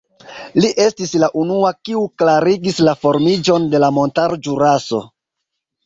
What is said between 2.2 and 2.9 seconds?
klarigis